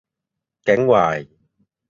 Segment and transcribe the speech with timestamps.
[0.63, 1.17] แก๊งวาย